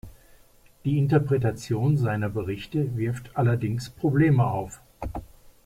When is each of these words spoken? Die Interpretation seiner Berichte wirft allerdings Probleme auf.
Die 0.83 0.97
Interpretation 0.97 1.95
seiner 1.95 2.27
Berichte 2.29 2.97
wirft 2.97 3.37
allerdings 3.37 3.91
Probleme 3.91 4.45
auf. 4.47 4.81